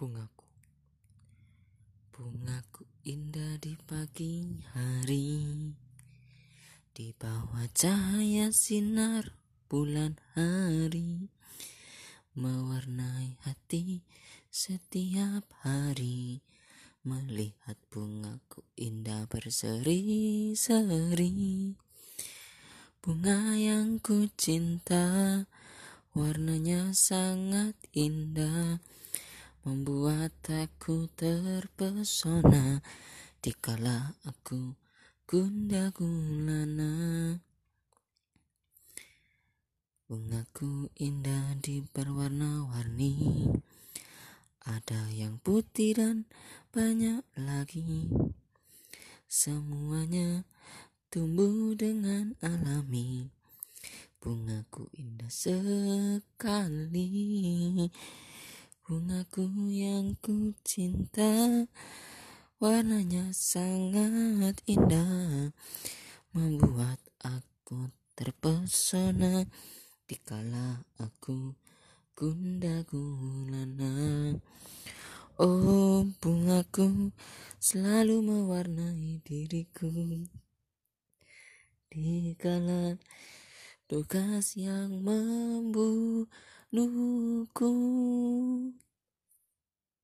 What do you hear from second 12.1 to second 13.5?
Mewarnai